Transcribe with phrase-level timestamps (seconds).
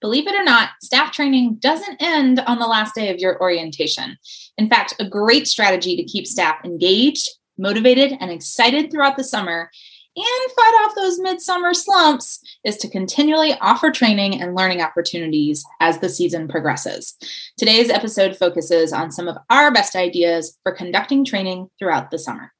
[0.00, 4.18] Believe it or not, staff training doesn't end on the last day of your orientation.
[4.58, 9.70] In fact, a great strategy to keep staff engaged, motivated, and excited throughout the summer
[10.16, 15.98] and fight off those midsummer slumps is to continually offer training and learning opportunities as
[15.98, 17.16] the season progresses.
[17.56, 22.52] Today's episode focuses on some of our best ideas for conducting training throughout the summer.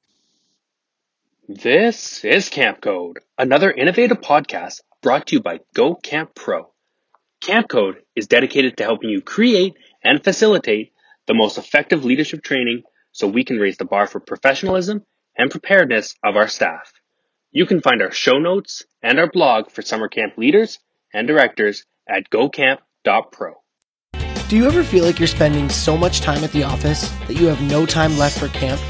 [1.47, 6.74] This is Camp Code, another innovative podcast brought to you by Go Camp Pro.
[7.45, 10.93] Camp Code is dedicated to helping you create and facilitate
[11.27, 12.81] the most effective leadership training
[13.11, 15.03] so we can raise the bar for professionalism
[15.37, 16.91] and preparedness of our staff.
[17.51, 20.79] You can find our show notes and our blog for summer camp leaders
[21.13, 23.53] and directors at gocamp.pro.
[24.49, 27.45] Do you ever feel like you're spending so much time at the office that you
[27.45, 28.81] have no time left for camp?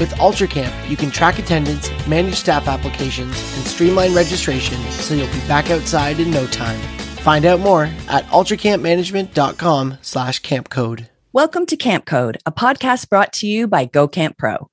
[0.00, 5.46] With UltraCamp, you can track attendance, manage staff applications, and streamline registration so you'll be
[5.46, 6.97] back outside in no time.
[7.20, 11.08] Find out more at ultracampmanagement.com slash campcode.
[11.32, 14.70] Welcome to Camp Code, a podcast brought to you by GoCamp Pro.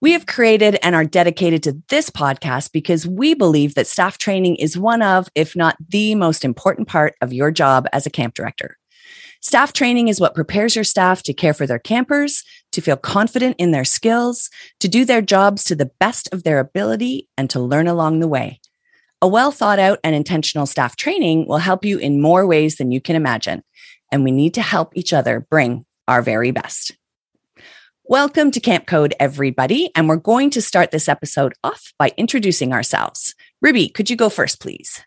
[0.00, 4.56] We have created and are dedicated to this podcast because we believe that staff training
[4.56, 8.34] is one of, if not the most important part of your job as a camp
[8.34, 8.78] director.
[9.40, 13.54] Staff training is what prepares your staff to care for their campers, to feel confident
[13.58, 17.60] in their skills, to do their jobs to the best of their ability, and to
[17.60, 18.60] learn along the way.
[19.22, 22.90] A well thought out and intentional staff training will help you in more ways than
[22.90, 23.62] you can imagine.
[24.10, 26.96] And we need to help each other bring our very best.
[28.02, 29.92] Welcome to Camp Code, everybody.
[29.94, 33.36] And we're going to start this episode off by introducing ourselves.
[33.60, 35.04] Ruby, could you go first, please?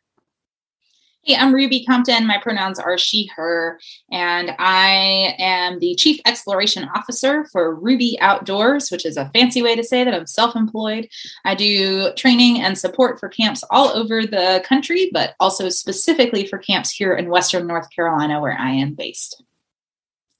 [1.25, 2.27] Hey, I'm Ruby Compton.
[2.27, 3.79] My pronouns are she, her,
[4.11, 9.75] and I am the Chief Exploration Officer for Ruby Outdoors, which is a fancy way
[9.75, 11.07] to say that I'm self employed.
[11.43, 16.59] I do training and support for camps all over the country, but also specifically for
[16.59, 19.41] camps here in Western North Carolina, where I am based.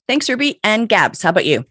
[0.07, 0.59] Thanks, Ruby.
[0.63, 1.65] And Gabs, how about you?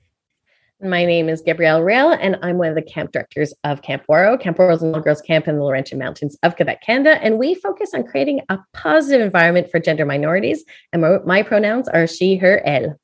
[0.84, 4.38] My name is Gabrielle Rail, and I'm one of the camp directors of Camp Ouareau.
[4.38, 7.38] Camp Ouareau is a little girls camp in the Laurentian Mountains of Quebec, Canada, and
[7.38, 10.62] we focus on creating a positive environment for gender minorities.
[10.92, 13.00] And my, my pronouns are she, her, elle.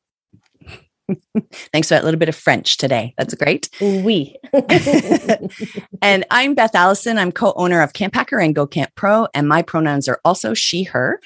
[1.72, 3.15] Thanks for that little bit of French today.
[3.19, 3.69] That's great.
[3.81, 4.37] Oui.
[6.03, 7.19] and I'm Beth Allison.
[7.19, 10.84] I'm co-owner of Camp Hacker and Go Camp Pro, and my pronouns are also she,
[10.84, 11.20] her.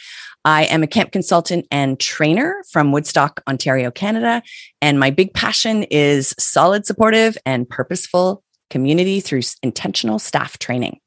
[0.44, 4.43] I am a camp consultant and trainer from Woodstock, Ontario, Canada.
[4.83, 11.00] And my big passion is solid, supportive, and purposeful community through intentional staff training.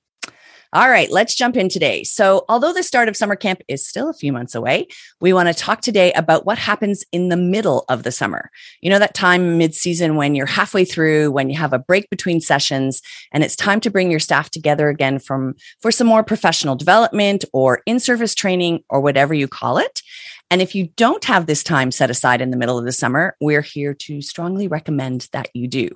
[0.74, 2.04] All right, let's jump in today.
[2.04, 4.88] So, although the start of summer camp is still a few months away,
[5.22, 8.52] we want to talk today about what happens in the middle of the summer.
[8.82, 12.10] You know, that time mid season when you're halfway through, when you have a break
[12.10, 13.02] between sessions,
[13.32, 17.46] and it's time to bring your staff together again from for some more professional development
[17.54, 20.02] or in service training or whatever you call it.
[20.50, 23.36] And if you don't have this time set aside in the middle of the summer,
[23.42, 25.90] we're here to strongly recommend that you do.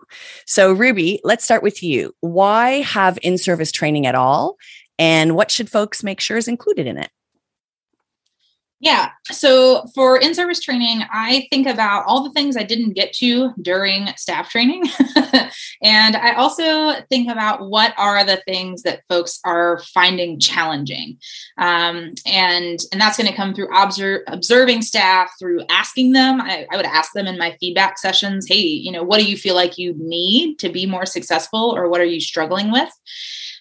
[0.45, 2.13] So, Ruby, let's start with you.
[2.19, 4.57] Why have in service training at all?
[4.99, 7.09] And what should folks make sure is included in it?
[8.81, 9.11] Yeah.
[9.25, 13.53] So for in service training, I think about all the things I didn't get to
[13.61, 14.85] during staff training.
[15.83, 21.19] and I also think about what are the things that folks are finding challenging.
[21.59, 23.69] Um, and, and that's going to come through
[24.27, 26.41] observing staff, through asking them.
[26.41, 29.37] I, I would ask them in my feedback sessions hey, you know, what do you
[29.37, 32.89] feel like you need to be more successful, or what are you struggling with?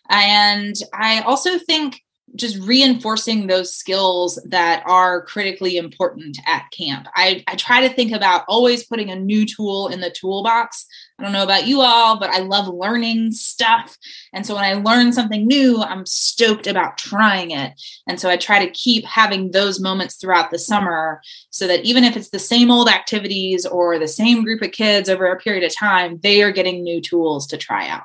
[0.08, 2.00] And I also think
[2.36, 7.08] just reinforcing those skills that are critically important at camp.
[7.14, 10.86] I, I try to think about always putting a new tool in the toolbox.
[11.18, 13.96] I don't know about you all, but I love learning stuff.
[14.32, 17.72] And so when I learn something new, I'm stoked about trying it.
[18.06, 21.20] And so I try to keep having those moments throughout the summer
[21.50, 25.08] so that even if it's the same old activities or the same group of kids
[25.08, 28.04] over a period of time, they are getting new tools to try out.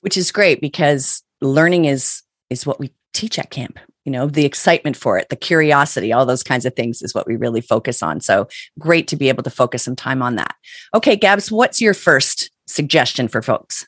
[0.00, 4.44] Which is great because learning is is what we teach at camp you know the
[4.44, 8.02] excitement for it the curiosity all those kinds of things is what we really focus
[8.02, 8.46] on so
[8.78, 10.54] great to be able to focus some time on that
[10.94, 13.86] okay gabs what's your first suggestion for folks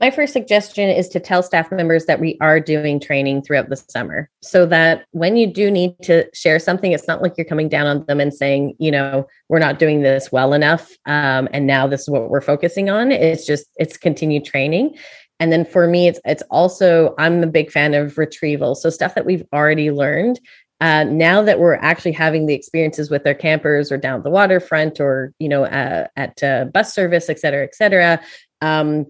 [0.00, 3.76] my first suggestion is to tell staff members that we are doing training throughout the
[3.76, 7.68] summer so that when you do need to share something, it's not like you're coming
[7.68, 10.92] down on them and saying, you know, we're not doing this well enough.
[11.06, 13.10] Um, and now this is what we're focusing on.
[13.10, 14.96] It's just, it's continued training.
[15.40, 18.74] And then for me, it's it's also I'm a big fan of retrieval.
[18.74, 20.40] So stuff that we've already learned.
[20.80, 25.00] Uh, now that we're actually having the experiences with our campers or down the waterfront
[25.00, 28.20] or you know uh, at uh, bus service, et cetera, et cetera,
[28.60, 29.06] um,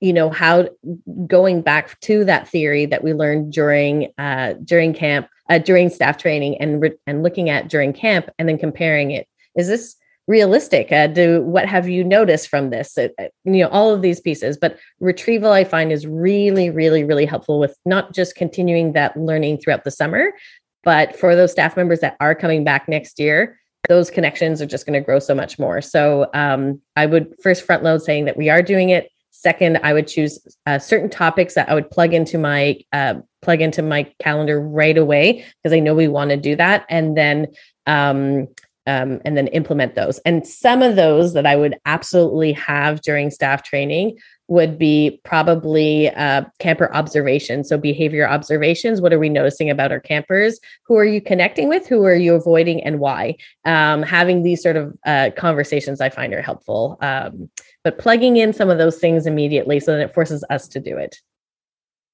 [0.00, 0.68] you know how
[1.26, 6.18] going back to that theory that we learned during uh, during camp uh, during staff
[6.18, 9.26] training and re- and looking at during camp and then comparing it
[9.56, 9.96] is this
[10.28, 12.96] realistic uh, do what have you noticed from this?
[12.96, 13.08] Uh,
[13.44, 17.58] you know all of these pieces but retrieval i find is really really really helpful
[17.58, 20.32] with not just continuing that learning throughout the summer
[20.84, 23.58] but for those staff members that are coming back next year
[23.88, 25.80] those connections are just going to grow so much more.
[25.80, 29.10] So um, i would first front load saying that we are doing it.
[29.30, 33.60] Second, I would choose uh, certain topics that I would plug into my uh, plug
[33.60, 37.46] into my calendar right away because I know we want to do that, and then
[37.86, 38.48] um,
[38.88, 40.18] um, and then implement those.
[40.20, 44.18] And some of those that I would absolutely have during staff training
[44.48, 47.68] would be probably uh, camper observations.
[47.68, 49.02] So, behavior observations.
[49.02, 50.58] What are we noticing about our campers?
[50.86, 51.86] Who are you connecting with?
[51.86, 53.36] Who are you avoiding and why?
[53.66, 56.96] Um, having these sort of uh, conversations I find are helpful.
[57.02, 57.50] Um,
[57.84, 60.96] but plugging in some of those things immediately so that it forces us to do
[60.96, 61.20] it.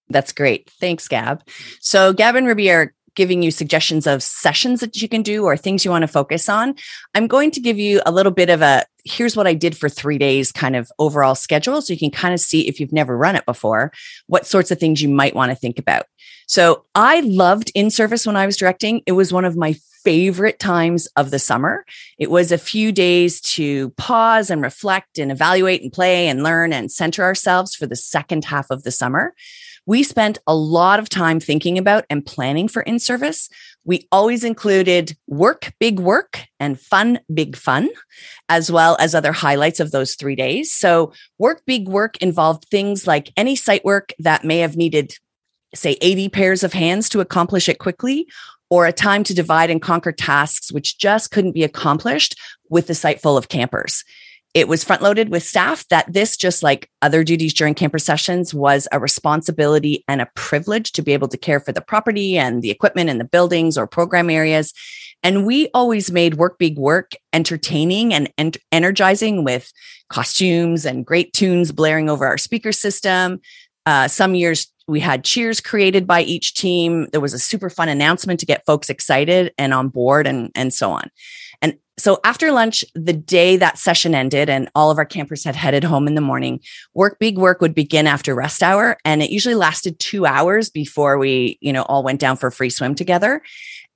[0.09, 0.71] That's great.
[0.81, 1.47] Thanks, Gab.
[1.81, 5.91] So, Ruby are giving you suggestions of sessions that you can do or things you
[5.91, 6.75] want to focus on.
[7.15, 9.89] I'm going to give you a little bit of a here's what I did for
[9.89, 11.83] three days kind of overall schedule.
[11.83, 13.93] So you can kind of see if you've never run it before,
[14.27, 16.07] what sorts of things you might want to think about.
[16.47, 19.03] So I loved in service when I was directing.
[19.07, 19.75] It was one of my
[20.05, 21.85] favorite times of the summer.
[22.19, 26.73] It was a few days to pause and reflect and evaluate and play and learn
[26.73, 29.35] and center ourselves for the second half of the summer.
[29.87, 33.51] We spent a lot of time thinking about and planning for in service.
[33.85, 37.91] We always included work, big work, and fun, big fun,
[38.49, 40.73] as well as other highlights of those three days.
[40.73, 45.19] So, work, big work involved things like any site work that may have needed,
[45.75, 48.27] say, 80 pairs of hands to accomplish it quickly,
[48.71, 52.37] or a time to divide and conquer tasks which just couldn't be accomplished
[52.71, 54.03] with the site full of campers.
[54.55, 58.55] It was front loaded with staff that this, just like other duties during camper sessions,
[58.55, 62.63] was a responsibility and a privilege to be able to care for the property and
[62.63, 64.73] the equipment and the buildings or program areas.
[65.25, 69.73] And we always made work big work entertaining and en- energizing with
[70.09, 73.41] costumes and great tunes blaring over our speaker system.
[73.87, 77.09] Uh, some years we had cheers created by each team.
[77.13, 80.73] There was a super fun announcement to get folks excited and on board and, and
[80.73, 81.11] so on.
[81.63, 85.57] And so after lunch, the day that session ended and all of our campers had
[85.57, 86.61] headed home in the morning,
[86.93, 88.99] work big work would begin after rest hour.
[89.05, 92.53] And it usually lasted two hours before we, you know, all went down for a
[92.53, 93.43] free swim together.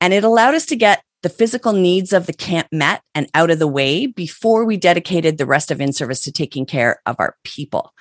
[0.01, 3.51] And it allowed us to get the physical needs of the camp met and out
[3.51, 7.17] of the way before we dedicated the rest of in service to taking care of
[7.19, 7.93] our people.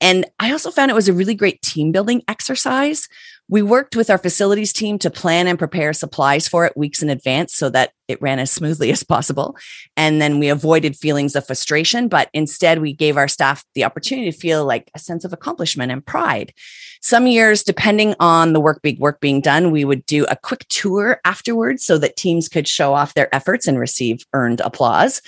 [0.00, 3.08] And I also found it was a really great team building exercise.
[3.50, 7.10] We worked with our facilities team to plan and prepare supplies for it weeks in
[7.10, 9.56] advance so that it ran as smoothly as possible.
[9.96, 14.30] And then we avoided feelings of frustration, but instead we gave our staff the opportunity
[14.30, 16.54] to feel like a sense of accomplishment and pride.
[17.02, 20.64] Some years, depending on the work big work being done, we would do a quick
[20.68, 25.22] tour afterwards so that teams could show off their efforts and receive earned applause.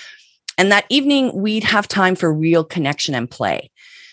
[0.56, 3.71] And that evening, we'd have time for real connection and play.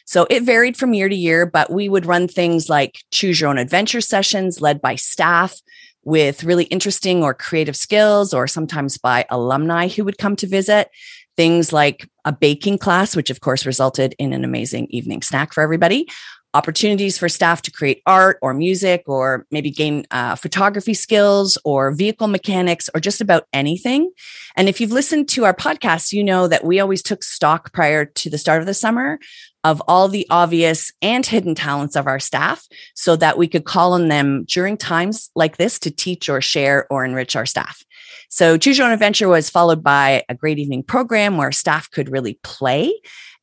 [0.10, 3.48] So it varied from year to year, but we would run things like choose your
[3.48, 5.62] own adventure sessions led by staff
[6.04, 10.90] with really interesting or creative skills, or sometimes by alumni who would come to visit.
[11.38, 15.62] Things like a baking class, which of course resulted in an amazing evening snack for
[15.62, 16.08] everybody,
[16.56, 21.92] opportunities for staff to create art or music or maybe gain uh, photography skills or
[21.92, 24.10] vehicle mechanics or just about anything.
[24.56, 28.06] And if you've listened to our podcast, you know that we always took stock prior
[28.06, 29.20] to the start of the summer
[29.64, 33.94] of all the obvious and hidden talents of our staff so that we could call
[33.94, 37.84] on them during times like this to teach or share or enrich our staff.
[38.30, 42.10] So Choose Your Own Adventure was followed by a great evening program where staff could
[42.10, 42.94] really play.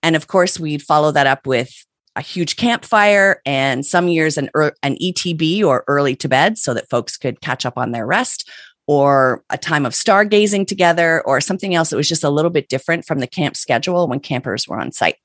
[0.03, 4.49] And of course, we'd follow that up with a huge campfire and some years an,
[4.83, 8.49] an ETB or early to bed so that folks could catch up on their rest
[8.87, 12.69] or a time of stargazing together or something else that was just a little bit
[12.69, 15.17] different from the camp schedule when campers were on site.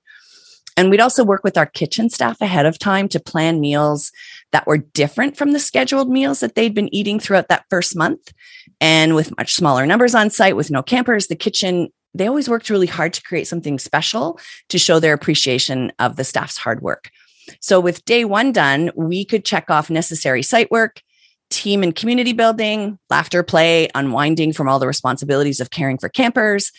[0.81, 4.11] And we'd also work with our kitchen staff ahead of time to plan meals
[4.51, 8.33] that were different from the scheduled meals that they'd been eating throughout that first month.
[8.79, 12.71] And with much smaller numbers on site with no campers, the kitchen they always worked
[12.71, 17.11] really hard to create something special to show their appreciation of the staff's hard work.
[17.59, 21.03] So, with day one done, we could check off necessary site work,
[21.51, 26.71] team and community building, laughter, play, unwinding from all the responsibilities of caring for campers,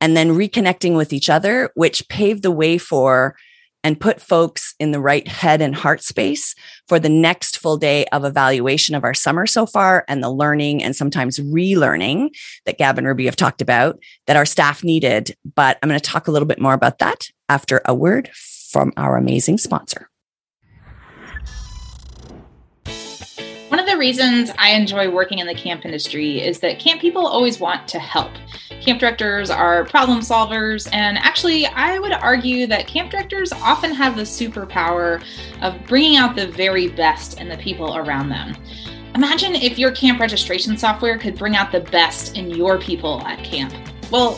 [0.00, 3.36] and then reconnecting with each other, which paved the way for
[3.82, 6.54] and put folks in the right head and heart space
[6.88, 10.82] for the next full day of evaluation of our summer so far and the learning
[10.82, 12.30] and sometimes relearning
[12.66, 15.34] that Gab and Ruby have talked about that our staff needed.
[15.54, 18.92] But I'm going to talk a little bit more about that after a word from
[18.96, 20.09] our amazing sponsor.
[24.00, 27.98] Reasons I enjoy working in the camp industry is that camp people always want to
[27.98, 28.32] help.
[28.80, 34.16] Camp directors are problem solvers, and actually, I would argue that camp directors often have
[34.16, 35.22] the superpower
[35.60, 38.56] of bringing out the very best in the people around them.
[39.14, 43.44] Imagine if your camp registration software could bring out the best in your people at
[43.44, 43.74] camp.
[44.10, 44.36] Well,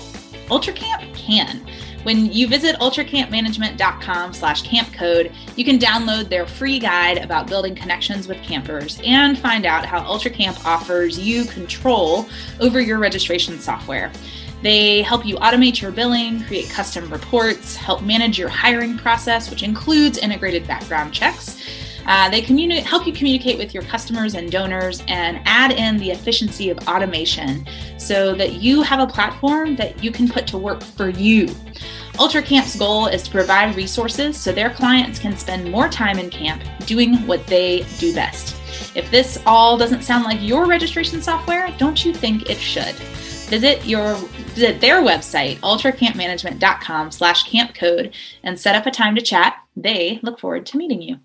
[0.49, 1.65] UltraCamp can.
[2.03, 8.27] When you visit ultracampmanagement.com slash campcode, you can download their free guide about building connections
[8.27, 12.29] with campers and find out how UltraCamp offers you control
[12.61, 14.11] over your registration software.
[14.63, 19.63] They help you automate your billing, create custom reports, help manage your hiring process, which
[19.63, 21.61] includes integrated background checks.
[22.07, 26.11] Uh, they communi- help you communicate with your customers and donors and add in the
[26.11, 27.67] efficiency of automation
[27.99, 31.47] so that you have a platform that you can put to work for you.
[32.15, 36.63] UltraCamp's goal is to provide resources so their clients can spend more time in camp
[36.87, 38.57] doing what they do best.
[38.95, 42.95] If this all doesn't sound like your registration software, don't you think it should?
[43.49, 44.15] Visit your
[44.55, 49.57] visit their website, ultracampmanagement.com slash campcode, and set up a time to chat.
[49.77, 51.19] They look forward to meeting you.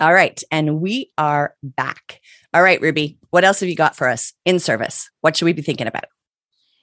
[0.00, 0.40] All right.
[0.50, 2.20] And we are back.
[2.54, 5.10] All right, Ruby, what else have you got for us in service?
[5.20, 6.04] What should we be thinking about?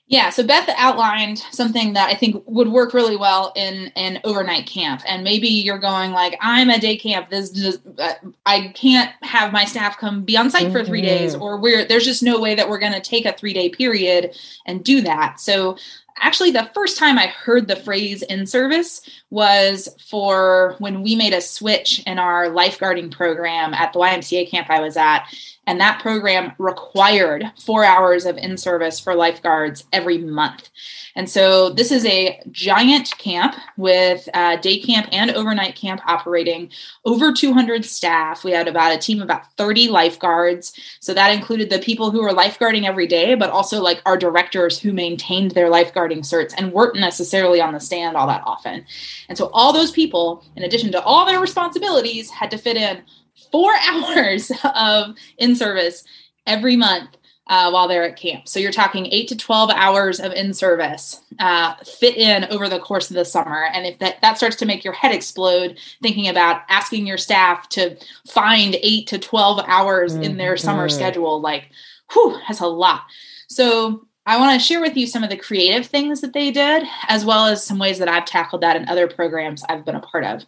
[0.07, 4.67] Yeah, so Beth outlined something that I think would work really well in an overnight
[4.67, 7.31] camp, and maybe you're going like, "I'm a day camp.
[7.31, 8.13] This just uh,
[8.45, 10.73] I can't have my staff come be on site mm-hmm.
[10.73, 11.41] for three days, mm-hmm.
[11.41, 14.37] or we're there's just no way that we're going to take a three day period
[14.67, 15.75] and do that." So
[16.19, 21.33] actually the first time i heard the phrase in service was for when we made
[21.33, 25.25] a switch in our lifeguarding program at the ymca camp i was at
[25.67, 30.69] and that program required four hours of in service for lifeguards every month
[31.15, 36.69] and so this is a giant camp with uh, day camp and overnight camp operating
[37.05, 38.43] over 200 staff.
[38.43, 40.73] We had about a team of about 30 lifeguards.
[40.99, 44.77] So that included the people who were lifeguarding every day, but also like our directors
[44.77, 48.85] who maintained their lifeguarding certs and weren't necessarily on the stand all that often.
[49.29, 53.03] And so all those people, in addition to all their responsibilities, had to fit in
[53.51, 56.03] four hours of in service
[56.45, 57.09] every month
[57.47, 58.47] uh, while they're at camp.
[58.47, 62.79] So you're talking eight to 12 hours of in service uh, fit in over the
[62.79, 63.65] course of the summer.
[63.71, 67.69] And if that, that starts to make your head explode, thinking about asking your staff
[67.69, 70.23] to find eight to 12 hours mm-hmm.
[70.23, 70.95] in their summer mm-hmm.
[70.95, 71.69] schedule, like,
[72.13, 73.01] whew, that's a lot.
[73.47, 76.83] So I want to share with you some of the creative things that they did,
[77.07, 79.99] as well as some ways that I've tackled that in other programs I've been a
[79.99, 80.43] part of.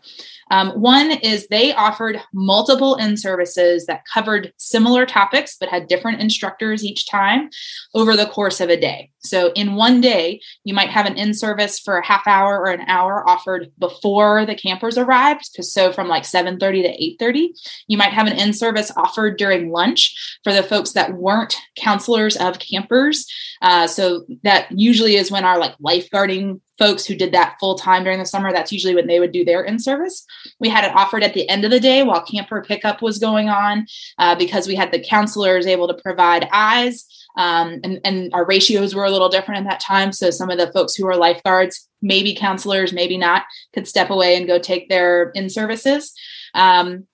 [0.51, 6.21] Um, one is they offered multiple in services that covered similar topics but had different
[6.21, 7.49] instructors each time
[7.93, 9.11] over the course of a day.
[9.19, 12.69] So in one day, you might have an in service for a half hour or
[12.69, 15.49] an hour offered before the campers arrived.
[15.61, 17.49] So from like 7:30 to 8:30,
[17.87, 22.37] you might have an in service offered during lunch for the folks that weren't counselors
[22.37, 23.25] of campers.
[23.61, 28.03] Uh, so that usually is when our like lifeguarding folks who did that full time
[28.03, 30.25] during the summer, that's usually when they would do their in service.
[30.59, 33.49] We had it offered at the end of the day while camper pickup was going
[33.49, 37.05] on uh, because we had the counselors able to provide eyes.
[37.37, 40.11] Um, and, and our ratios were a little different at that time.
[40.11, 43.43] So some of the folks who were lifeguards, maybe counselors, maybe not,
[43.73, 46.13] could step away and go take their in services.
[46.55, 47.05] Um,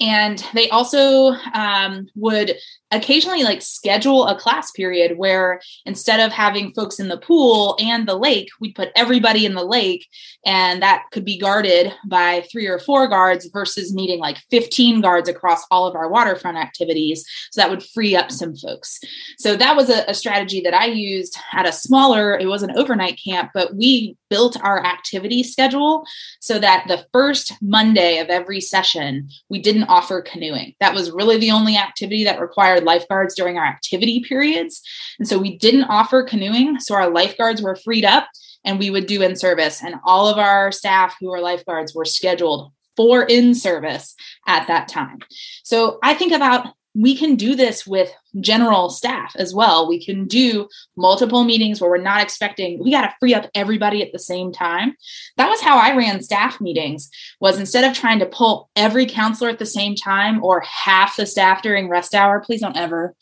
[0.00, 2.56] and they also um, would
[2.90, 8.06] occasionally like schedule a class period where instead of having folks in the pool and
[8.06, 10.06] the lake we'd put everybody in the lake
[10.46, 15.28] and that could be guarded by three or four guards versus needing like 15 guards
[15.28, 17.24] across all of our waterfront activities.
[17.50, 19.00] So that would free up some folks.
[19.38, 22.76] So that was a, a strategy that i used at a smaller it was an
[22.76, 26.04] overnight camp but we built our activity schedule
[26.40, 30.74] so that the first monday of every session we didn't offer canoeing.
[30.80, 34.82] That was really the only activity that required lifeguards during our activity periods.
[35.18, 36.80] And so we didn't offer canoeing.
[36.80, 38.28] So our lifeguards were freed up
[38.64, 39.82] and we would do in service.
[39.82, 44.14] And all of our staff who were lifeguards were scheduled for in service
[44.46, 45.20] at that time.
[45.62, 49.88] So I think about we can do this with general staff as well.
[49.88, 54.02] We can do multiple meetings where we're not expecting we got to free up everybody
[54.02, 54.94] at the same time.
[55.36, 59.50] That was how I ran staff meetings was instead of trying to pull every counselor
[59.50, 63.14] at the same time or half the staff during rest hour, please don't ever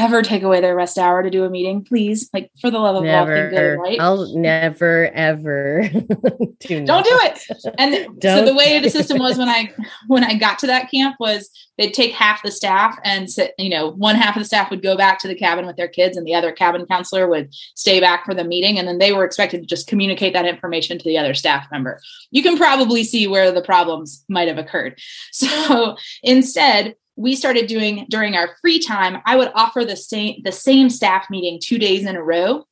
[0.00, 2.30] ever take away their rest hour to do a meeting, please.
[2.32, 4.00] Like for the love of never, all things good, right?
[4.00, 5.88] I'll never ever
[6.60, 7.44] do Don't do it.
[7.78, 9.72] And so the way the system was when I
[10.06, 13.70] when I got to that camp was they'd take half the staff and sit, you
[13.70, 16.16] know, one half of the staff would go back to the cabin with their kids
[16.16, 19.24] and the other cabin counselor would stay back for the meeting and then they were
[19.24, 22.00] expected to just communicate that information to the other staff member.
[22.30, 24.98] You can probably see where the problems might have occurred.
[25.32, 30.52] So instead, we started doing during our free time i would offer the same the
[30.52, 32.64] same staff meeting two days in a row.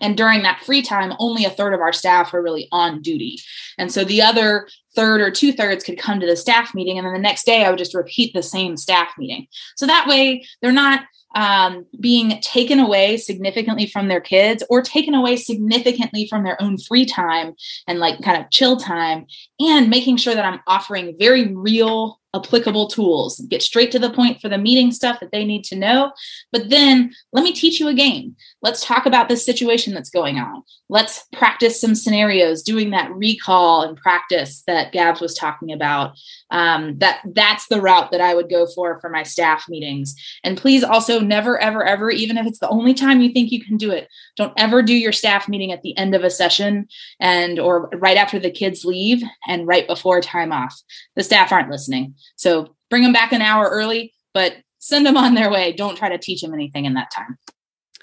[0.00, 3.38] And during that free time only a third of our staff were really on duty.
[3.78, 7.06] And so the other third or two thirds could come to the staff meeting and
[7.06, 9.46] then the next day i would just repeat the same staff meeting.
[9.76, 11.02] So that way they're not
[11.36, 16.78] um, being taken away significantly from their kids or taken away significantly from their own
[16.78, 17.54] free time
[17.88, 19.26] and like kind of chill time
[19.58, 23.40] and making sure that i'm offering very real applicable tools.
[23.48, 26.12] Get straight to the point for the meeting stuff that they need to know.
[26.52, 28.36] But then let me teach you a game.
[28.62, 30.62] Let's talk about this situation that's going on.
[30.88, 36.12] Let's practice some scenarios, doing that recall and practice that Gabs was talking about.
[36.50, 40.14] Um, that that's the route that I would go for for my staff meetings.
[40.44, 43.64] And please also never, ever, ever, even if it's the only time you think you
[43.64, 46.86] can do it, don't ever do your staff meeting at the end of a session
[47.20, 50.80] and or right after the kids leave and right before time off.
[51.16, 52.14] The staff aren't listening.
[52.36, 55.72] So bring them back an hour early, but send them on their way.
[55.72, 57.38] Don't try to teach them anything in that time.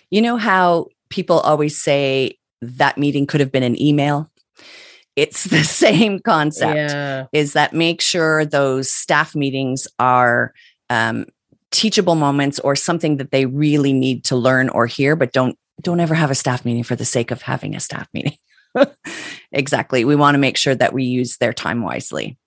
[0.10, 4.30] You know how people always say that meeting could have been an email?
[5.16, 6.76] It's the same concept.
[6.76, 7.26] Yeah.
[7.34, 10.54] Is that make sure those staff meetings are
[10.90, 11.26] um,
[11.72, 16.00] teachable moments or something that they really need to learn or hear, but don't don't
[16.00, 18.38] ever have a staff meeting for the sake of having a staff meeting.
[19.52, 20.06] exactly.
[20.06, 22.38] We want to make sure that we use their time wisely.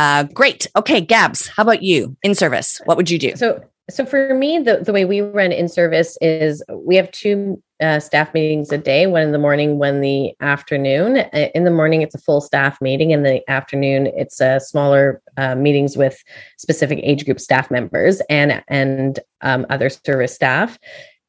[0.00, 0.66] Uh, great.
[0.76, 2.80] Okay, Gabs, how about you in service?
[2.86, 3.36] What would you do?
[3.36, 7.62] So, so for me, the, the way we run in service is we have two
[7.82, 11.18] uh, staff meetings a day, one in the morning, one in the afternoon.
[11.18, 13.10] Uh, in the morning, it's a full staff meeting.
[13.10, 16.24] In the afternoon, it's uh, smaller uh, meetings with
[16.56, 20.78] specific age group staff members and and um, other service staff.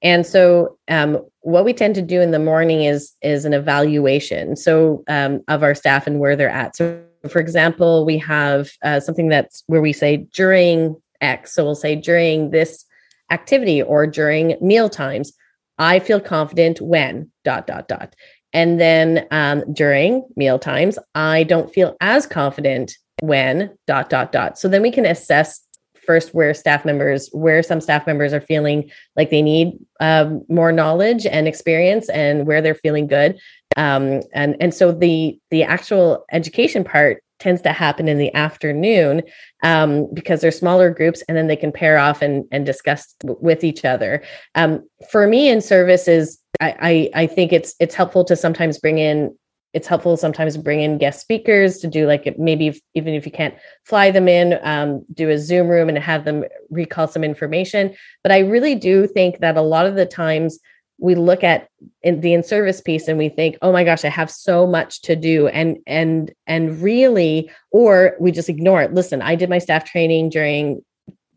[0.01, 4.56] And so, um, what we tend to do in the morning is is an evaluation
[4.56, 6.78] so um, of our staff and where they're at.
[6.78, 11.54] So for example, we have uh, something that's where we say during X.
[11.54, 12.86] So we'll say during this
[13.30, 15.34] activity or during meal times,
[15.77, 18.16] I feel confident when dot dot dot.
[18.53, 24.57] And then um, during meal times, I don't feel as confident when dot dot dot.
[24.57, 25.62] So then we can assess
[26.05, 30.72] first where staff members where some staff members are feeling like they need um, more
[30.72, 33.40] knowledge and experience and where they're feeling good.
[33.77, 39.24] Um, and and so the the actual education part tends to happen in the afternoon
[39.64, 43.64] um, because they're smaller groups and then they can pair off and, and discuss with
[43.64, 44.22] each other.
[44.53, 49.00] Um, for me in services I, I, I think it's it's helpful to sometimes bring
[49.00, 49.35] in
[49.74, 53.25] it's helpful sometimes to bring in guest speakers to do like maybe if, even if
[53.25, 53.55] you can't
[53.86, 57.96] fly them in um, do a zoom room and have them recall some information.
[58.24, 60.60] But i really do think that a lot of the times
[60.98, 61.68] we look at
[62.03, 65.16] in the in-service piece and we think oh my gosh i have so much to
[65.16, 68.94] do and and and really or we just ignore it.
[68.94, 70.84] Listen i did my staff training during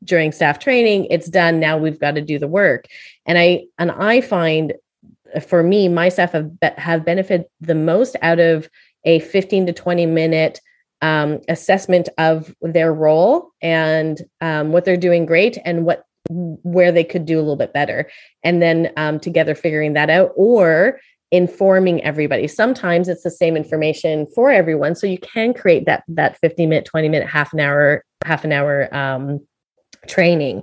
[0.05, 1.07] during staff training.
[1.07, 1.61] It's done.
[1.61, 2.87] Now we've got to do the work.
[3.27, 4.75] And i and i find
[5.42, 8.68] for me my staff have have benefited the most out of
[9.05, 10.61] a 15 to 20 minute
[11.03, 17.05] um, assessment of their role and um, what they're doing great and what where they
[17.05, 18.11] could do a little bit better.
[18.42, 20.99] And then um, together figuring that out or
[21.31, 22.47] informing everybody.
[22.47, 26.85] Sometimes it's the same information for everyone so you can create that that 50 minute
[26.85, 29.47] 20 minute half an hour half an hour um,
[30.09, 30.62] training.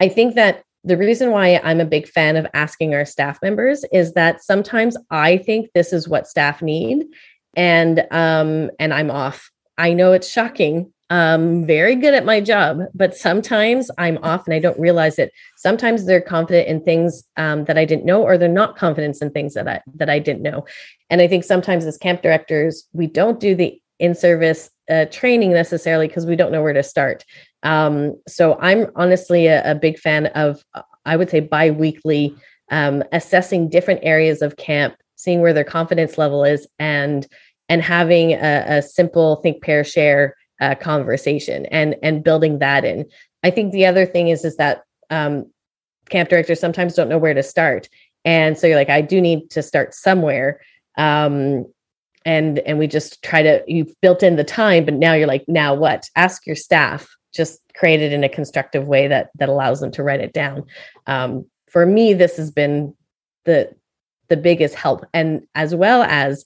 [0.00, 3.84] I think that the reason why i'm a big fan of asking our staff members
[3.92, 7.04] is that sometimes i think this is what staff need
[7.54, 12.80] and um and i'm off i know it's shocking um, very good at my job,
[12.94, 15.32] but sometimes I'm off and I don't realize it.
[15.56, 19.30] Sometimes they're confident in things um, that I didn't know, or they're not confident in
[19.30, 20.66] things that I that I didn't know.
[21.08, 26.08] And I think sometimes as camp directors, we don't do the in-service uh, training necessarily
[26.08, 27.24] because we don't know where to start.
[27.62, 30.62] Um, so I'm honestly a, a, big fan of,
[31.04, 32.34] I would say, biweekly
[32.70, 37.26] um, assessing different areas of camp, seeing where their confidence level is, and
[37.68, 43.04] and having a, a simple think, pair, share uh, conversation and and building that in.
[43.42, 45.50] I think the other thing is is that um,
[46.10, 47.88] camp directors sometimes don't know where to start,
[48.24, 50.60] and so you're like, I do need to start somewhere.
[50.96, 51.64] Um,
[52.24, 55.44] and and we just try to you've built in the time, but now you're like,
[55.48, 56.08] now what?
[56.14, 57.08] Ask your staff.
[57.38, 60.64] Just created in a constructive way that that allows them to write it down.
[61.06, 62.94] Um, for me, this has been
[63.44, 63.72] the
[64.28, 66.44] the biggest help, and as well as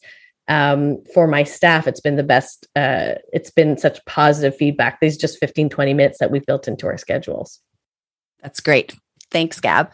[0.49, 2.69] um, for my staff, it's been the best.
[2.77, 5.01] Uh, it's been such positive feedback.
[5.01, 7.59] These just 15, 20 minutes that we've built into our schedules.
[8.43, 8.95] That's great.
[9.31, 9.91] Thanks, Gab.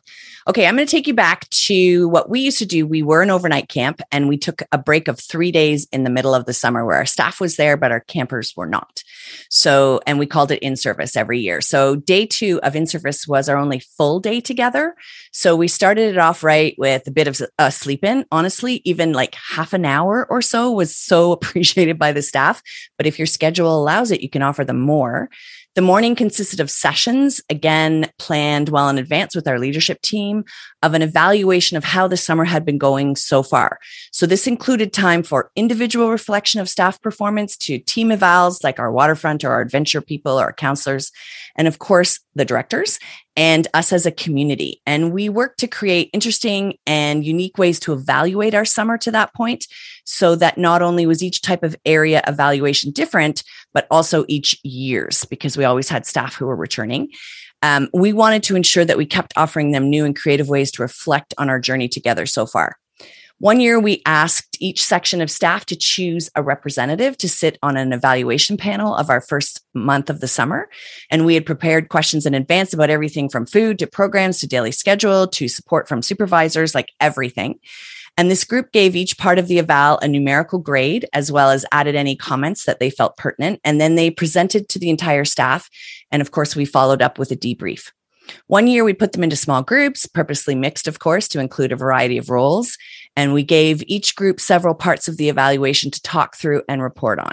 [0.48, 2.86] Okay, I'm going to take you back to what we used to do.
[2.86, 6.10] We were an overnight camp and we took a break of three days in the
[6.10, 9.04] middle of the summer where our staff was there, but our campers were not.
[9.50, 11.60] So, and we called it in service every year.
[11.60, 14.94] So, day two of in service was our only full day together.
[15.32, 18.24] So, we started it off right with a bit of a sleep in.
[18.30, 22.62] Honestly, even like half an hour or so was so appreciated by the staff.
[22.96, 25.30] But if your schedule allows it, you can offer them more.
[25.78, 30.44] The morning consisted of sessions, again, planned well in advance with our leadership team,
[30.82, 33.78] of an evaluation of how the summer had been going so far.
[34.10, 38.90] So this included time for individual reflection of staff performance to team evals like our
[38.90, 41.12] waterfront or our adventure people or counselors,
[41.54, 42.98] and of course, the directors
[43.36, 44.80] and us as a community.
[44.86, 49.34] And we worked to create interesting and unique ways to evaluate our summer to that
[49.34, 49.66] point
[50.04, 55.24] so that not only was each type of area evaluation different, but also each year's
[55.26, 57.10] because we always had staff who were returning.
[57.62, 60.82] Um, we wanted to ensure that we kept offering them new and creative ways to
[60.82, 62.76] reflect on our journey together so far.
[63.40, 67.76] One year, we asked each section of staff to choose a representative to sit on
[67.76, 70.68] an evaluation panel of our first month of the summer.
[71.08, 74.72] And we had prepared questions in advance about everything from food to programs to daily
[74.72, 77.60] schedule to support from supervisors, like everything.
[78.16, 81.64] And this group gave each part of the eval a numerical grade, as well as
[81.70, 83.60] added any comments that they felt pertinent.
[83.62, 85.70] And then they presented to the entire staff.
[86.10, 87.92] And of course, we followed up with a debrief.
[88.48, 91.76] One year, we put them into small groups, purposely mixed, of course, to include a
[91.76, 92.76] variety of roles.
[93.18, 97.18] And we gave each group several parts of the evaluation to talk through and report
[97.18, 97.32] on.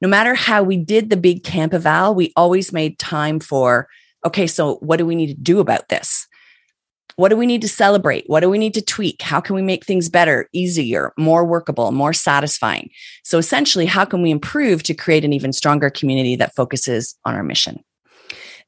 [0.00, 3.86] No matter how we did the big camp eval, we always made time for,
[4.26, 6.26] okay, so what do we need to do about this?
[7.14, 8.24] What do we need to celebrate?
[8.26, 9.22] What do we need to tweak?
[9.22, 12.90] How can we make things better, easier, more workable, more satisfying?
[13.22, 17.36] So essentially, how can we improve to create an even stronger community that focuses on
[17.36, 17.84] our mission?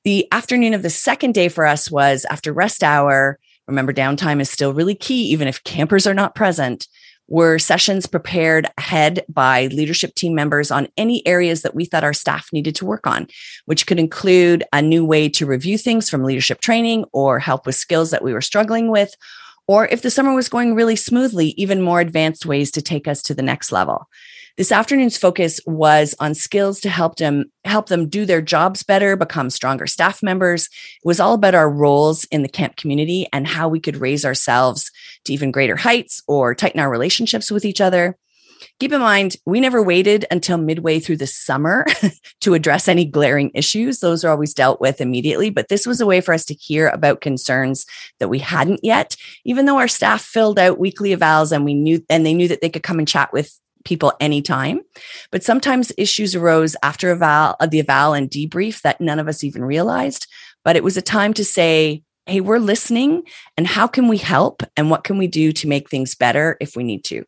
[0.05, 3.40] The afternoon of the second day for us was after rest hour.
[3.72, 6.87] Remember, downtime is still really key, even if campers are not present
[7.26, 12.12] were sessions prepared ahead by leadership team members on any areas that we thought our
[12.12, 13.26] staff needed to work on,
[13.64, 17.74] which could include a new way to review things from leadership training or help with
[17.74, 19.14] skills that we were struggling with.
[19.66, 23.22] Or if the summer was going really smoothly, even more advanced ways to take us
[23.22, 24.06] to the next level.
[24.58, 29.16] This afternoon's focus was on skills to help them help them do their jobs better,
[29.16, 30.66] become stronger staff members.
[30.66, 34.26] It was all about our roles in the camp community and how we could raise
[34.26, 34.90] ourselves
[35.24, 38.18] to even greater heights or tighten our relationships with each other.
[38.78, 41.86] Keep in mind, we never waited until midway through the summer
[42.40, 44.00] to address any glaring issues.
[44.00, 46.88] Those are always dealt with immediately, but this was a way for us to hear
[46.88, 47.86] about concerns
[48.18, 52.04] that we hadn't yet, even though our staff filled out weekly evals and we knew,
[52.08, 54.80] and they knew that they could come and chat with people anytime.
[55.30, 59.44] But sometimes issues arose after eval, uh, the eval and debrief that none of us
[59.44, 60.26] even realized.
[60.64, 63.22] But it was a time to say, hey, we're listening.
[63.56, 64.62] And how can we help?
[64.76, 67.24] And what can we do to make things better if we need to?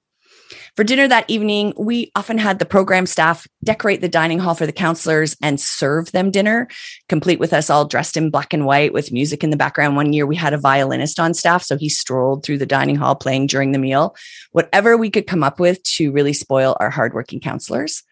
[0.77, 4.67] For dinner that evening, we often had the program staff decorate the dining hall for
[4.67, 6.67] the counselors and serve them dinner,
[7.09, 9.95] complete with us all dressed in black and white with music in the background.
[9.95, 13.15] One year we had a violinist on staff, so he strolled through the dining hall
[13.15, 14.17] playing during the meal.
[14.51, 18.03] Whatever we could come up with to really spoil our hardworking counselors.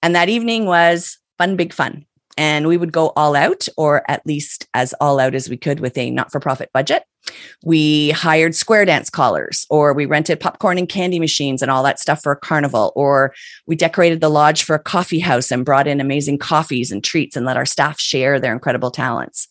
[0.00, 2.06] And that evening was fun, big fun.
[2.38, 5.80] And we would go all out, or at least as all out as we could
[5.80, 7.02] with a not for profit budget.
[7.64, 11.98] We hired square dance callers, or we rented popcorn and candy machines and all that
[11.98, 13.34] stuff for a carnival, or
[13.66, 17.36] we decorated the lodge for a coffee house and brought in amazing coffees and treats
[17.36, 19.48] and let our staff share their incredible talents.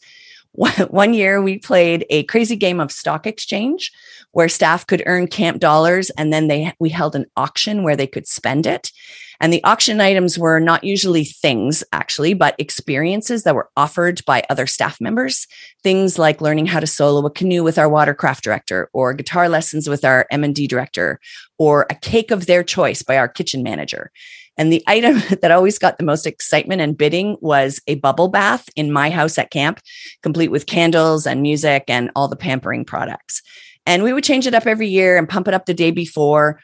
[0.90, 3.92] One year we played a crazy game of stock exchange
[4.34, 8.08] where staff could earn camp dollars and then they we held an auction where they
[8.08, 8.92] could spend it.
[9.40, 14.44] And the auction items were not usually things, actually, but experiences that were offered by
[14.50, 15.48] other staff members.
[15.84, 19.90] Things like learning how to solo a canoe with our watercraft director, or guitar lessons
[19.90, 21.20] with our M&D director,
[21.58, 24.12] or a cake of their choice by our kitchen manager.
[24.58, 28.70] And the item that always got the most excitement and bidding was a bubble bath
[28.76, 29.80] in my house at camp,
[30.22, 33.42] complete with candles and music and all the pampering products.
[33.86, 36.60] And we would change it up every year and pump it up the day before.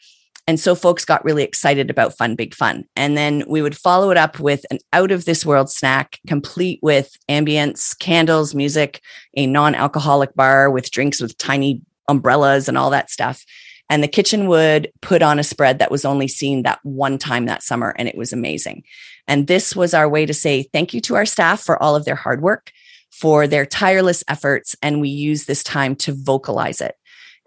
[0.48, 2.86] And so folks got really excited about Fun Big Fun.
[2.96, 6.80] And then we would follow it up with an out of this world snack, complete
[6.82, 9.00] with ambience, candles, music,
[9.38, 13.46] a non alcoholic bar with drinks with tiny umbrellas and all that stuff.
[13.90, 17.46] And the kitchen would put on a spread that was only seen that one time
[17.48, 17.96] that summer.
[17.98, 18.84] And it was amazing.
[19.28, 22.06] And this was our way to say thank you to our staff for all of
[22.06, 22.72] their hard work,
[23.12, 24.76] for their tireless efforts.
[24.82, 26.96] And we use this time to vocalize it.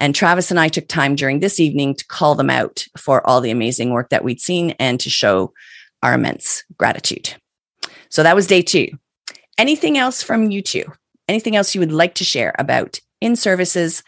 [0.01, 3.41] And Travis and I took time during this evening to call them out for all
[3.41, 5.53] the amazing work that we'd seen and to show
[6.03, 7.35] our immense gratitude.
[8.09, 8.89] So that was day two.
[9.59, 10.85] Anything else from you two?
[11.29, 14.03] Anything else you would like to share about in services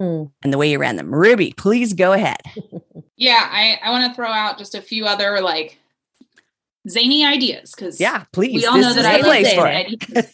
[0.00, 0.24] hmm.
[0.42, 1.14] and the way you ran them?
[1.14, 2.40] Ruby, please go ahead.
[3.20, 5.78] Yeah, I, I want to throw out just a few other like
[6.88, 8.54] zany ideas because yeah, please.
[8.54, 10.32] We all this know that I love zany ideas.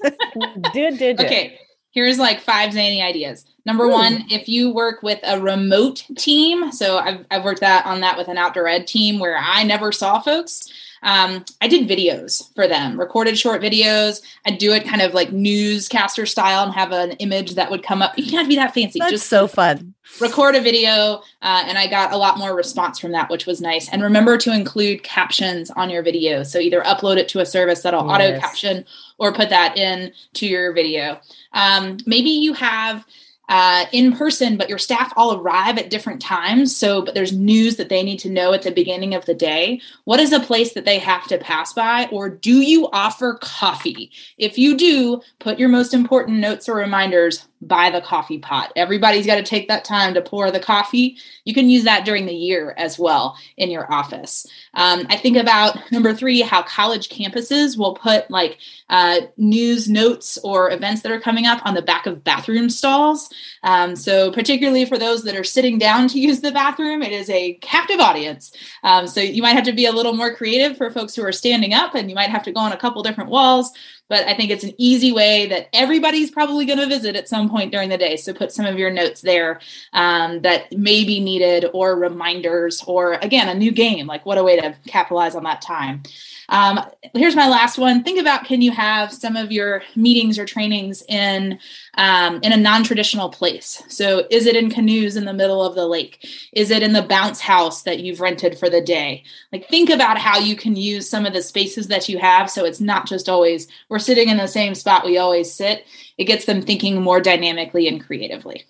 [0.73, 1.25] do, do, do.
[1.25, 1.59] Okay,
[1.91, 3.45] here's like five zany ideas.
[3.65, 3.91] Number Ooh.
[3.91, 8.17] one, if you work with a remote team, so I've, I've worked that on that
[8.17, 10.71] with an outdoor ed team where I never saw folks
[11.03, 14.23] um, I did videos for them, recorded short videos.
[14.45, 18.03] I'd do it kind of like newscaster style and have an image that would come
[18.03, 18.19] up.
[18.19, 18.99] You can't be that fancy.
[18.99, 19.95] That's just so fun.
[20.21, 23.61] Record a video, uh, and I got a lot more response from that, which was
[23.61, 23.89] nice.
[23.89, 26.43] And remember to include captions on your video.
[26.43, 28.15] So either upload it to a service that'll yes.
[28.15, 28.85] auto caption
[29.19, 31.21] or put that in to your video.
[31.53, 33.05] Um, maybe you have
[33.49, 36.75] uh, in person, but your staff all arrive at different times.
[36.75, 39.81] So, but there's news that they need to know at the beginning of the day.
[40.05, 42.09] What is a place that they have to pass by?
[42.11, 44.11] Or do you offer coffee?
[44.39, 48.73] If you do, put your most important notes or reminders by the coffee pot.
[48.77, 51.17] Everybody's got to take that time to pour the coffee.
[51.45, 54.47] You can use that during the year as well in your office.
[54.75, 58.59] Um, I think about number three, how college campuses will put like
[58.91, 63.31] uh, news notes or events that are coming up on the back of bathroom stalls.
[63.63, 67.31] Um, so, particularly for those that are sitting down to use the bathroom, it is
[67.31, 68.53] a captive audience.
[68.83, 71.33] Um, so, you might have to be a little more creative for folks who are
[71.33, 73.73] standing up, and you might have to go on a couple different walls
[74.09, 77.51] but I think it's an easy way that everybody's probably going to visit at some
[77.51, 78.17] point during the day.
[78.17, 79.61] So put some of your notes there
[79.93, 84.07] um, that may be needed, or reminders, or again, a new game.
[84.07, 86.03] Like, what a way to capitalize on that time.
[86.49, 86.81] Um,
[87.15, 88.03] here's my last one.
[88.03, 91.59] Think about can you have some of your meetings or trainings in
[91.95, 93.83] um, in a non-traditional place?
[93.89, 96.27] So is it in canoes in the middle of the lake?
[96.53, 99.25] Is it in the bounce house that you've rented for the day?
[99.53, 102.65] Like think about how you can use some of the spaces that you have so
[102.65, 105.85] it's not just always we're sitting in the same spot we always sit.
[106.19, 108.65] It gets them thinking more dynamically and creatively.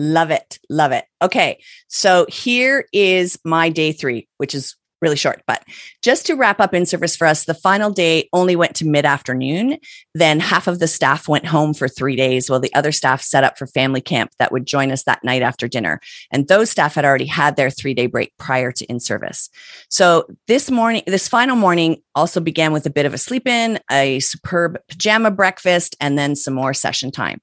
[0.00, 0.58] Love it.
[0.70, 1.04] Love it.
[1.20, 1.62] Okay.
[1.88, 5.42] So here is my day three, which is really short.
[5.46, 5.64] But
[6.02, 9.04] just to wrap up in service for us, the final day only went to mid
[9.04, 9.78] afternoon.
[10.14, 13.44] Then half of the staff went home for three days while the other staff set
[13.44, 16.00] up for family camp that would join us that night after dinner.
[16.30, 19.48] And those staff had already had their three day break prior to in service.
[19.88, 23.78] So this morning, this final morning also began with a bit of a sleep in,
[23.90, 27.40] a superb pajama breakfast, and then some more session time.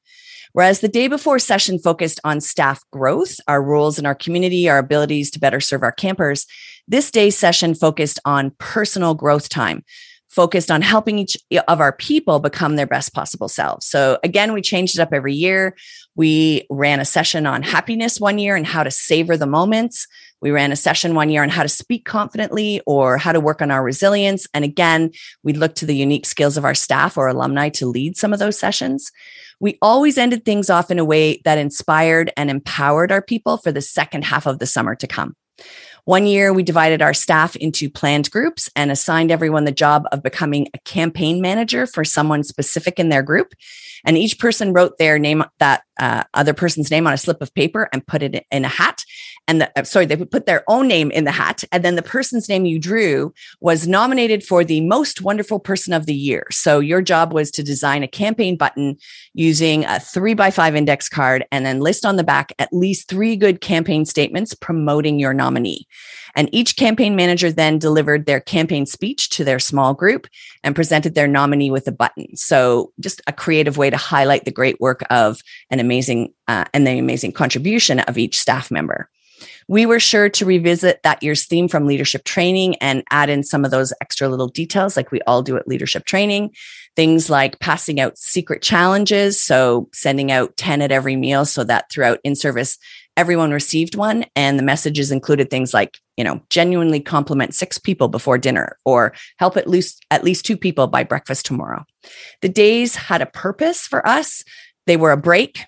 [0.57, 4.79] Whereas the day before session focused on staff growth, our roles in our community, our
[4.79, 6.47] abilities to better serve our campers,
[6.87, 9.85] this day's session focused on personal growth time,
[10.29, 13.85] focused on helping each of our people become their best possible selves.
[13.85, 15.75] So again, we changed it up every year.
[16.15, 20.07] We ran a session on happiness one year and how to savor the moments.
[20.41, 23.61] We ran a session one year on how to speak confidently or how to work
[23.61, 24.47] on our resilience.
[24.53, 25.11] And again,
[25.43, 28.39] we looked to the unique skills of our staff or alumni to lead some of
[28.39, 29.11] those sessions.
[29.59, 33.71] We always ended things off in a way that inspired and empowered our people for
[33.71, 35.35] the second half of the summer to come.
[36.05, 40.23] One year, we divided our staff into planned groups and assigned everyone the job of
[40.23, 43.53] becoming a campaign manager for someone specific in their group.
[44.05, 47.53] And each person wrote their name, that uh, other person's name on a slip of
[47.53, 49.03] paper and put it in a hat
[49.47, 51.63] and the, uh, sorry, they would put their own name in the hat.
[51.71, 56.05] And then the person's name you drew was nominated for the most wonderful person of
[56.05, 56.45] the year.
[56.51, 58.97] So your job was to design a campaign button
[59.33, 63.07] using a three by five index card and then list on the back at least
[63.07, 65.87] three good campaign statements promoting your nominee.
[66.35, 70.27] And each campaign manager then delivered their campaign speech to their small group
[70.63, 72.35] and presented their nominee with a button.
[72.35, 76.85] So just a creative way to highlight the great work of an amazing uh, and
[76.85, 79.09] the amazing contribution of each staff member.
[79.67, 83.65] We were sure to revisit that year's theme from leadership training and add in some
[83.65, 86.51] of those extra little details like we all do at leadership training.
[86.95, 89.39] Things like passing out secret challenges.
[89.39, 92.77] So sending out 10 at every meal so that throughout in service,
[93.17, 94.25] everyone received one.
[94.35, 99.13] And the messages included things like, you know, genuinely compliment six people before dinner or
[99.37, 101.83] help at least, at least two people by breakfast tomorrow.
[102.41, 104.43] The days had a purpose for us.
[104.85, 105.65] They were a break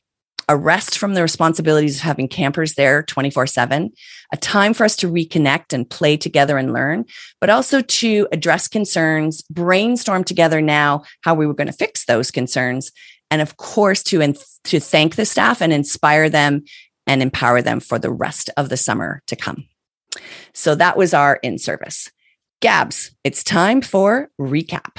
[0.49, 3.91] a rest from the responsibilities of having campers there 24 7,
[4.33, 7.05] a time for us to reconnect and play together and learn,
[7.39, 12.31] but also to address concerns, brainstorm together now how we were going to fix those
[12.31, 12.91] concerns.
[13.29, 14.35] And of course, to, in,
[14.65, 16.63] to thank the staff and inspire them
[17.05, 19.67] and empower them for the rest of the summer to come.
[20.53, 22.09] So that was our in service.
[22.59, 24.97] Gabs, it's time for recap.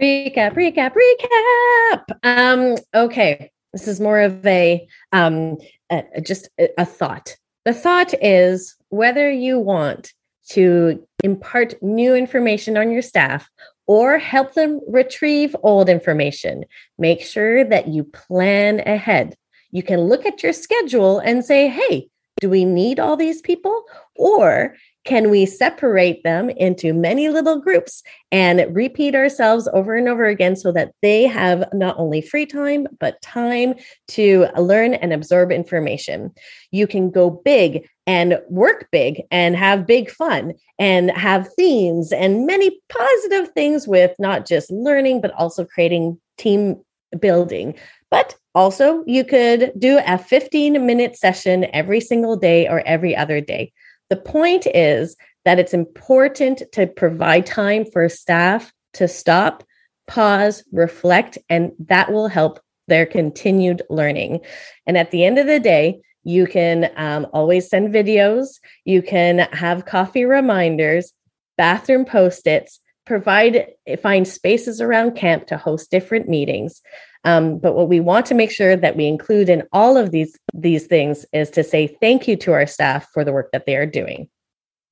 [0.00, 2.04] Recap, recap, recap.
[2.24, 5.58] Um, okay, this is more of a um,
[5.90, 7.36] a, just a, a thought.
[7.64, 10.12] The thought is whether you want
[10.50, 13.48] to impart new information on your staff
[13.86, 16.64] or help them retrieve old information.
[16.98, 19.36] Make sure that you plan ahead.
[19.70, 22.08] You can look at your schedule and say, hey,
[22.40, 23.84] do we need all these people?
[24.16, 30.26] Or can we separate them into many little groups and repeat ourselves over and over
[30.26, 33.74] again so that they have not only free time, but time
[34.08, 36.30] to learn and absorb information?
[36.70, 42.46] You can go big and work big and have big fun and have themes and
[42.46, 46.80] many positive things with not just learning, but also creating team
[47.18, 47.74] building.
[48.10, 53.40] But also, you could do a 15 minute session every single day or every other
[53.40, 53.72] day.
[54.12, 59.64] The point is that it's important to provide time for staff to stop,
[60.06, 64.40] pause, reflect, and that will help their continued learning.
[64.86, 69.48] And at the end of the day, you can um, always send videos, you can
[69.50, 71.14] have coffee reminders,
[71.56, 73.68] bathroom post its, provide
[74.02, 76.82] find spaces around camp to host different meetings
[77.24, 80.36] um, but what we want to make sure that we include in all of these
[80.54, 83.76] these things is to say thank you to our staff for the work that they
[83.76, 84.28] are doing.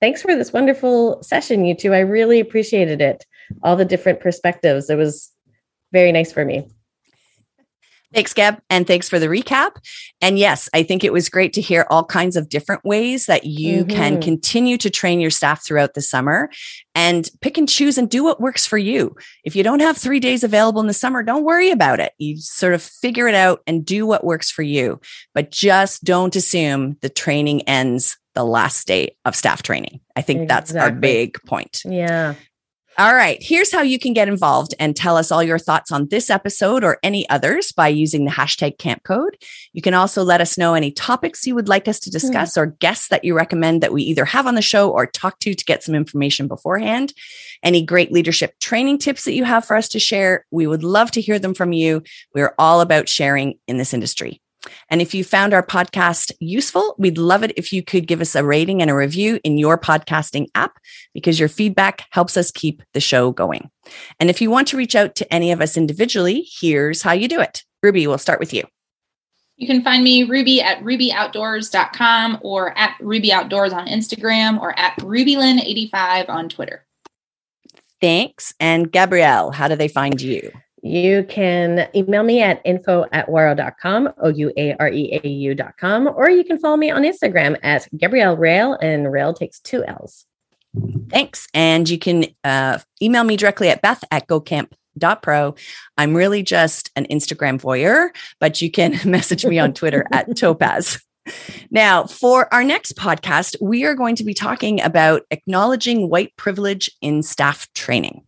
[0.00, 1.92] Thanks for this wonderful session, you two.
[1.92, 3.26] I really appreciated it.
[3.62, 4.88] All the different perspectives.
[4.88, 5.30] It was
[5.92, 6.68] very nice for me.
[8.12, 8.60] Thanks, Gab.
[8.68, 9.76] And thanks for the recap.
[10.20, 13.44] And yes, I think it was great to hear all kinds of different ways that
[13.44, 13.96] you mm-hmm.
[13.96, 16.50] can continue to train your staff throughout the summer
[16.94, 19.14] and pick and choose and do what works for you.
[19.44, 22.12] If you don't have three days available in the summer, don't worry about it.
[22.18, 25.00] You sort of figure it out and do what works for you.
[25.32, 30.00] But just don't assume the training ends the last day of staff training.
[30.16, 30.74] I think exactly.
[30.74, 31.82] that's our big point.
[31.84, 32.34] Yeah.
[32.98, 36.08] All right, here's how you can get involved and tell us all your thoughts on
[36.08, 39.38] this episode or any others by using the hashtag camp code.
[39.72, 42.14] You can also let us know any topics you would like us to hmm.
[42.14, 45.38] discuss or guests that you recommend that we either have on the show or talk
[45.40, 47.14] to to get some information beforehand.
[47.62, 51.12] Any great leadership training tips that you have for us to share, we would love
[51.12, 52.02] to hear them from you.
[52.34, 54.42] We're all about sharing in this industry.
[54.88, 58.34] And if you found our podcast useful, we'd love it if you could give us
[58.34, 60.78] a rating and a review in your podcasting app
[61.14, 63.70] because your feedback helps us keep the show going.
[64.18, 67.28] And if you want to reach out to any of us individually, here's how you
[67.28, 67.64] do it.
[67.82, 68.64] Ruby, we'll start with you.
[69.56, 74.96] You can find me Ruby at rubyoutdoors.com or at Ruby Outdoors on Instagram or at
[74.98, 76.86] rubylin85 on Twitter.
[78.00, 78.54] Thanks.
[78.58, 80.50] And Gabrielle, how do they find you?
[80.82, 86.08] You can email me at info at ouareau.com, O U A R E A U.com,
[86.14, 90.26] or you can follow me on Instagram at Gabrielle Raill, and Raill takes two L's.
[91.08, 91.48] Thanks.
[91.52, 95.54] And you can uh, email me directly at beth at gocamp.pro.
[95.98, 101.02] I'm really just an Instagram voyeur, but you can message me on Twitter at topaz.
[101.70, 106.90] Now, for our next podcast, we are going to be talking about acknowledging white privilege
[107.02, 108.24] in staff training.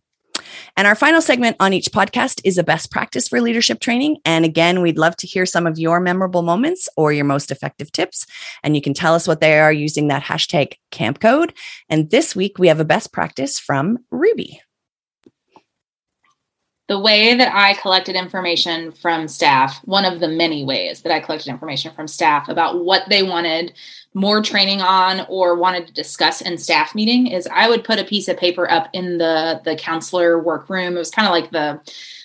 [0.77, 4.17] And our final segment on each podcast is a best practice for leadership training.
[4.25, 7.91] And again, we'd love to hear some of your memorable moments or your most effective
[7.91, 8.25] tips.
[8.63, 11.53] And you can tell us what they are using that hashtag camp code.
[11.89, 14.61] And this week we have a best practice from Ruby
[16.87, 21.21] the way that I collected information from staff, one of the many ways that I
[21.21, 23.73] collected information from staff about what they wanted
[24.13, 28.03] more training on or wanted to discuss in staff meeting is I would put a
[28.03, 30.95] piece of paper up in the the counselor workroom.
[30.95, 31.79] It was kind of like the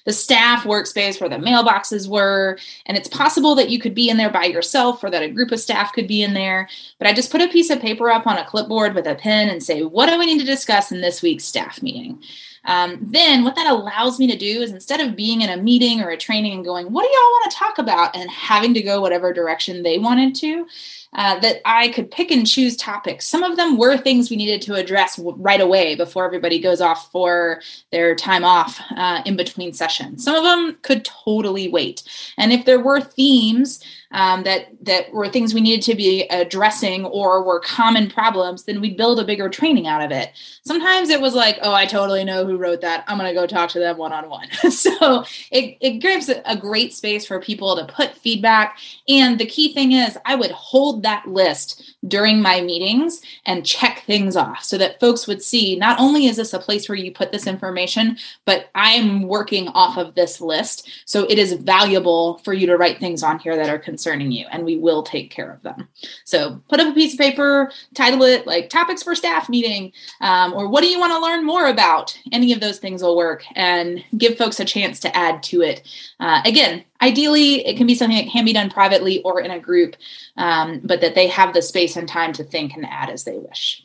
[0.05, 2.59] the staff workspace where the mailboxes were.
[2.87, 5.53] And it's possible that you could be in there by yourself or that a group
[5.53, 6.67] of staff could be in there.
[6.99, 9.51] But I just put a piece of paper up on a clipboard with a pen
[9.51, 12.23] and say, what do we need to discuss in this week's staff meeting?
[12.65, 16.01] Um, then what that allows me to do is instead of being in a meeting
[16.01, 18.15] or a training and going, what do y'all want to talk about?
[18.15, 20.67] And having to go whatever direction they wanted to,
[21.15, 23.27] uh, that I could pick and choose topics.
[23.27, 27.11] Some of them were things we needed to address right away before everybody goes off
[27.11, 27.61] for
[27.93, 30.25] their time off uh, in between sessions.
[30.25, 32.03] Some of them could totally wait.
[32.37, 37.05] And if there were themes um, that that were things we needed to be addressing
[37.05, 40.33] or were common problems, then we'd build a bigger training out of it.
[40.65, 43.05] Sometimes it was like, oh, I totally know who wrote that.
[43.07, 44.49] I'm going to go talk to them one on one.
[44.71, 48.79] So it, it gives a great space for people to put feedback.
[49.09, 54.03] And the key thing is, I would hold that list during my meetings and check
[54.07, 57.13] things off so that folks would see not only is this a place where you
[57.13, 60.91] put this information, but I'm working off of this list.
[61.05, 64.47] So it is valuable for you to write things on here that are concerning you,
[64.51, 65.89] and we will take care of them.
[66.25, 70.53] So put up a piece of paper, title it like topics for staff meeting, um,
[70.53, 72.19] or what do you want to learn more about?
[72.33, 75.87] Any of those things will work and give folks a chance to add to it.
[76.21, 79.61] Uh, again, ideally, it can be something that can be done privately or in a
[79.61, 79.97] group,
[80.37, 83.39] um, but that they have the space and time to think and add as they
[83.39, 83.83] wish.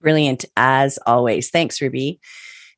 [0.00, 1.50] Brilliant, as always.
[1.50, 2.20] Thanks, Ruby.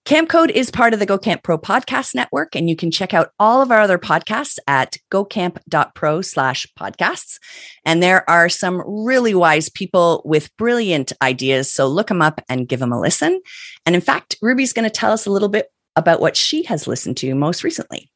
[0.04, 3.14] Camp Code is part of the Go Camp Pro podcast network, and you can check
[3.14, 7.38] out all of our other podcasts at gocamp.pro slash podcasts.
[7.84, 11.70] And there are some really wise people with brilliant ideas.
[11.70, 13.40] So look them up and give them a listen.
[13.86, 16.88] And in fact, Ruby's going to tell us a little bit about what she has
[16.88, 18.10] listened to most recently.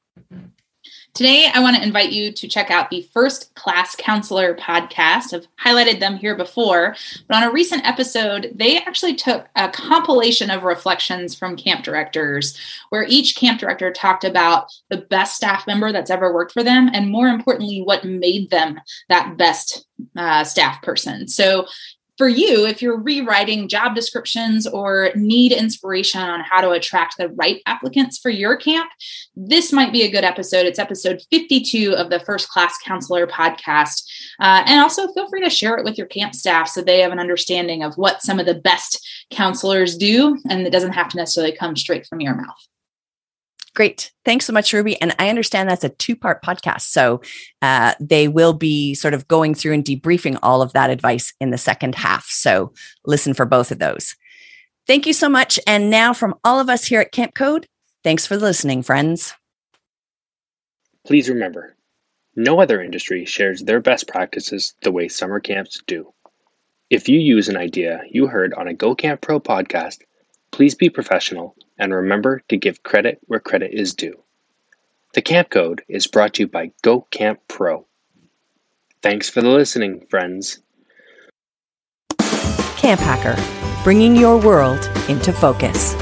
[1.16, 5.32] Today, I want to invite you to check out the First Class Counselor podcast.
[5.32, 6.94] I've highlighted them here before,
[7.26, 12.58] but on a recent episode, they actually took a compilation of reflections from camp directors
[12.90, 16.90] where each camp director talked about the best staff member that's ever worked for them,
[16.92, 19.86] and more importantly, what made them that best
[20.16, 21.28] uh, staff person.
[21.28, 21.66] So
[22.16, 27.28] for you, if you're rewriting job descriptions or need inspiration on how to attract the
[27.30, 28.90] right applicants for your camp,
[29.34, 30.66] this might be a good episode.
[30.66, 34.02] It's episode 52 of the First Class Counselor podcast.
[34.40, 37.12] Uh, and also feel free to share it with your camp staff so they have
[37.12, 40.38] an understanding of what some of the best counselors do.
[40.48, 42.66] And it doesn't have to necessarily come straight from your mouth.
[43.76, 44.10] Great.
[44.24, 44.98] Thanks so much, Ruby.
[45.02, 46.80] And I understand that's a two part podcast.
[46.80, 47.20] So
[47.60, 51.50] uh, they will be sort of going through and debriefing all of that advice in
[51.50, 52.24] the second half.
[52.24, 52.72] So
[53.04, 54.16] listen for both of those.
[54.86, 55.60] Thank you so much.
[55.66, 57.66] And now, from all of us here at Camp Code,
[58.02, 59.34] thanks for listening, friends.
[61.04, 61.76] Please remember
[62.34, 66.14] no other industry shares their best practices the way summer camps do.
[66.88, 69.98] If you use an idea you heard on a Go Camp Pro podcast,
[70.56, 74.18] please be professional and remember to give credit where credit is due.
[75.12, 77.86] The Camp Code is brought to you by Go Camp Pro.
[79.02, 80.62] Thanks for the listening, friends.
[82.18, 83.36] Camp Hacker,
[83.84, 85.94] bringing your world into focus.